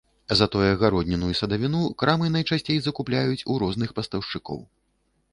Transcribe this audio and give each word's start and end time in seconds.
Затое 0.37 0.69
гародніну 0.83 1.27
і 1.31 1.35
садавіну 1.39 1.81
крамы 2.03 2.29
найчасцей 2.35 2.79
закупляюць 2.85 3.43
у 3.53 3.59
розных 3.65 3.93
пастаўшчыкоў. 3.99 4.59